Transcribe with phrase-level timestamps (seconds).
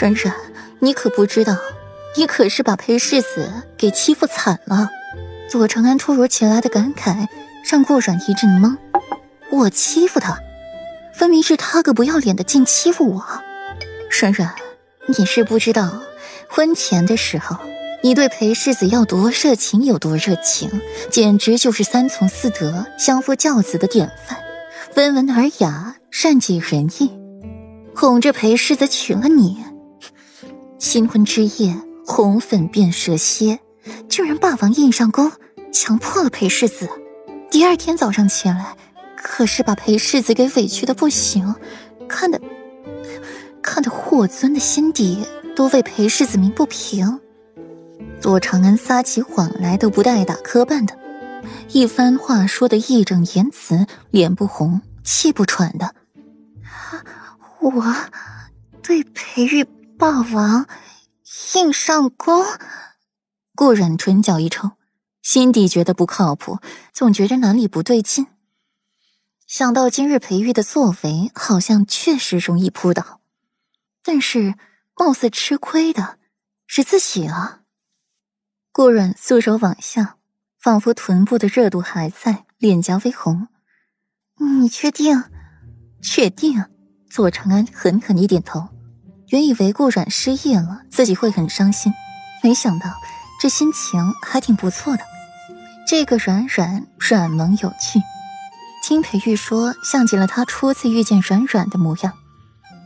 [0.00, 0.32] 冉冉，
[0.78, 1.58] 你可不知道，
[2.16, 4.88] 你可是把裴世子给欺负惨了。
[5.46, 7.28] 左长安突如其来的感慨
[7.70, 8.78] 让顾软一阵懵。
[9.50, 10.38] 我欺负他，
[11.12, 13.22] 分明是他个不要脸的竟欺负我。
[14.08, 14.54] 冉冉，
[15.06, 16.00] 你是不知道，
[16.48, 17.58] 婚前的时候，
[18.02, 20.80] 你对裴世子要多热情有多热情，
[21.10, 24.38] 简直就是三从四德、相夫教子的典范，
[24.96, 27.12] 温文尔雅，善解人意，
[27.94, 29.62] 哄着裴世子娶了你。
[30.80, 31.76] 新婚之夜，
[32.06, 33.60] 红粉变蛇蝎，
[34.08, 35.30] 居然霸王硬上弓，
[35.70, 36.88] 强迫了裴世子。
[37.50, 38.74] 第二天早上起来，
[39.14, 41.54] 可是把裴世子给委屈的不行，
[42.08, 42.40] 看得
[43.60, 45.22] 看得霍尊的心底
[45.54, 47.20] 都为裴世子鸣不平。
[48.18, 50.98] 左长安撒起谎来都不带打磕绊的，
[51.68, 55.94] 一番话说的义正言辞，脸不红气不喘的。
[57.60, 57.94] 我
[58.82, 59.66] 对裴玉。
[60.00, 60.66] 霸王
[61.54, 62.42] 硬上弓，
[63.54, 64.70] 顾冉唇角一抽，
[65.20, 66.58] 心底觉得不靠谱，
[66.90, 68.26] 总觉着哪里不对劲。
[69.46, 73.20] 想到今日裴玉的作为，好像确实容易扑倒，
[74.02, 74.54] 但是
[74.96, 76.18] 貌似吃亏的
[76.66, 77.60] 是自己啊。
[78.72, 80.16] 顾冉素手往下，
[80.58, 83.48] 仿佛臀部的热度还在，脸颊微红。
[84.38, 85.24] 你确定？
[86.00, 86.64] 确定。
[87.10, 88.79] 左长安狠狠一点头。
[89.30, 91.92] 原以为顾阮失忆了，自己会很伤心，
[92.42, 92.90] 没想到
[93.40, 95.04] 这心情还挺不错的。
[95.86, 98.00] 这个软软软萌有趣，
[98.82, 102.12] 听裴玉说像极了他初次遇见软软的模样。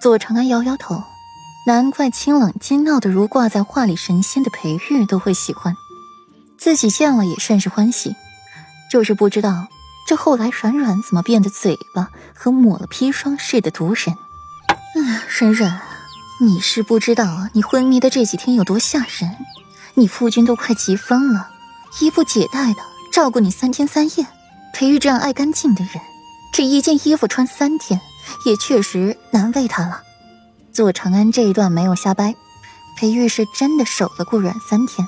[0.00, 1.04] 左长安摇摇头，
[1.64, 5.76] 难怪清冷精闹的如挂在画里神仙的裴玉都会喜欢，
[6.58, 8.16] 自己见了也甚是欢喜。
[8.90, 9.68] 就是不知道
[10.08, 14.16] 这后来软软怎么变得嘴巴和抹了砒霜似的毒人。
[14.16, 15.80] 啊，软软。
[16.42, 19.36] 你是不知道，你昏迷的这几天有多吓人，
[19.94, 21.48] 你夫君都快急疯了，
[22.00, 22.80] 衣不解带的
[23.12, 24.26] 照顾你三天三夜。
[24.74, 26.02] 裴玉这样爱干净的人，
[26.52, 28.00] 这一件衣服穿三天，
[28.44, 30.02] 也确实难为他了。
[30.72, 32.34] 左长安这一段没有瞎掰，
[32.98, 35.06] 裴玉是真的守了顾阮三天。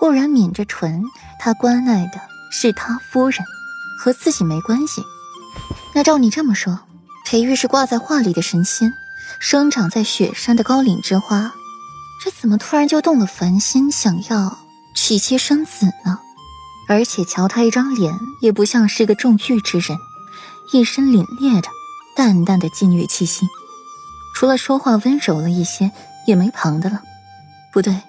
[0.00, 1.04] 顾然抿着唇，
[1.38, 2.18] 他关爱的
[2.50, 3.44] 是他夫人，
[3.98, 5.02] 和自己没关系。
[5.94, 6.78] 那照你这么说，
[7.26, 8.94] 裴玉是挂在画里的神仙。
[9.38, 11.54] 生长在雪山的高岭之花，
[12.22, 14.58] 这怎么突然就动了凡心，想要
[14.94, 16.18] 娶妻生子呢？
[16.88, 19.98] 而且瞧他一张脸，也不像是个重欲之人，
[20.72, 21.68] 一身凛冽的
[22.14, 23.46] 淡淡的禁欲气息，
[24.34, 25.90] 除了说话温柔了一些，
[26.26, 27.02] 也没旁的了。
[27.72, 28.02] 不对，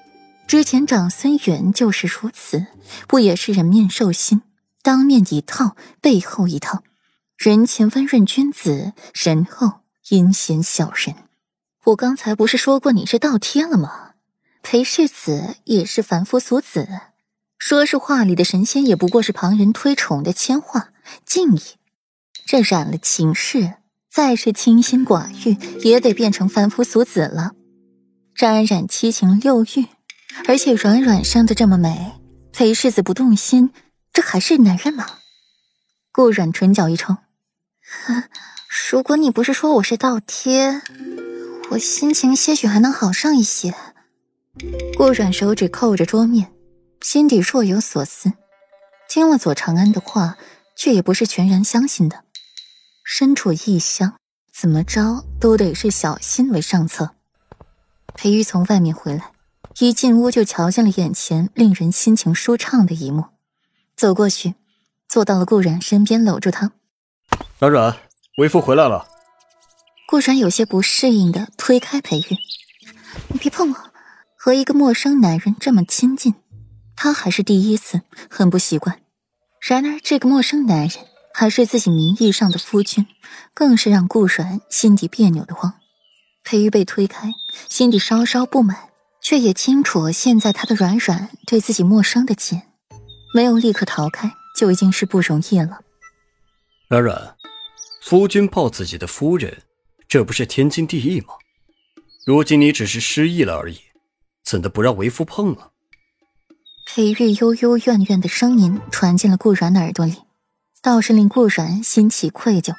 [0.48, 2.68] 之前长孙远就是如此，
[3.08, 4.42] 不也是人面兽心，
[4.82, 6.84] 当面一套，背后一套，
[7.36, 9.82] 人前温润君子，人后。
[10.10, 11.16] 阴险小人，
[11.84, 14.12] 我刚才不是说过你是倒贴了吗？
[14.64, 16.88] 裴世子也是凡夫俗子，
[17.58, 20.94] 说是画里的神仙，也不过是旁人推崇的铅画
[21.26, 21.62] 敬意。
[22.46, 23.74] 这染了情事，
[24.10, 27.52] 再是清心寡欲，也得变成凡夫俗子了。
[28.34, 29.88] 沾染七情六欲，
[30.48, 32.14] 而且软软生的这么美，
[32.54, 33.74] 裴世子不动心，
[34.14, 35.06] 这还是男人吗？
[36.14, 37.18] 顾软唇角一抽。
[38.90, 40.82] 如果你不是说我是倒贴，
[41.72, 43.76] 我心情些许还能好上一些。
[44.96, 46.54] 顾软手指扣着桌面，
[47.02, 48.32] 心底若有所思。
[49.10, 50.38] 听了左长安的话，
[50.78, 52.24] 却也不是全然相信的。
[53.04, 54.14] 身处异乡，
[54.54, 57.10] 怎么着都得是小心为上策。
[58.16, 59.34] 裴玉从外面回来，
[59.80, 63.26] 一进屋就瞧见了眼前令人心情舒畅的一幕，
[63.98, 64.56] 走过去，
[65.10, 66.72] 坐到了顾软身边，搂住他。
[67.60, 67.98] 软软。
[68.38, 69.08] 为夫回来了。
[70.08, 72.38] 顾然有些不适应的推开裴玉
[73.34, 73.76] ：“你别碰我，
[74.36, 76.36] 和一个陌生男人这么亲近，
[76.96, 79.02] 他还是第一次，很不习惯。
[79.60, 80.92] 然而这个陌生男人
[81.34, 83.08] 还是自己名义上的夫君，
[83.56, 85.74] 更是让顾然心底别扭的慌。
[86.44, 87.34] 裴玉被推开，
[87.68, 88.78] 心底稍稍不满，
[89.20, 92.62] 却也清楚现在他的软软对自己陌生的紧，
[93.34, 95.80] 没有立刻逃开就已经是不容易了。
[96.88, 97.37] 软软。
[98.10, 99.64] 夫君抱自己的夫人，
[100.08, 101.34] 这不是天经地义吗？
[102.26, 103.78] 如今你只是失忆了而已，
[104.46, 105.74] 怎的不让为夫碰了？
[106.88, 110.16] 裴玉悠悠怨怨的声音传进了顾然的耳朵里，
[110.82, 112.74] 倒是令顾然心起愧疚。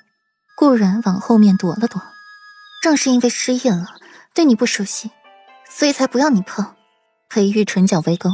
[0.57, 2.01] 顾然往后面躲了躲，
[2.83, 3.97] 正是因为失忆了，
[4.35, 5.11] 对你不熟悉，
[5.69, 6.75] 所以才不要你碰。
[7.29, 8.31] 裴玉唇角微勾，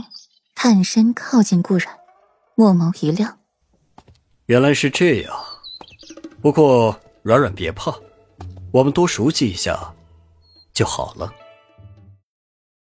[0.55, 1.89] 探身靠近顾然，
[2.55, 3.41] 墨眸一亮，
[4.47, 5.54] 原来是这样。
[6.45, 7.91] 不过，软软别怕，
[8.71, 9.95] 我们多熟悉一下
[10.75, 11.33] 就好了。